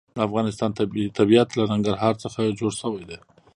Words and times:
د 0.15 0.17
افغانستان 0.27 0.69
طبیعت 1.19 1.49
له 1.57 1.63
ننګرهار 1.71 2.15
څخه 2.23 2.55
جوړ 2.59 2.71
شوی 2.81 3.03
دی. 3.09 3.19